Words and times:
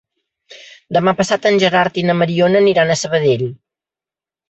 Demà 0.97 1.13
passat 1.19 1.45
en 1.51 1.61
Gerard 1.65 2.01
i 2.01 2.07
na 2.09 2.17
Mariona 2.25 2.65
aniran 2.65 2.91
a 2.91 2.99
Sabadell. 3.07 3.49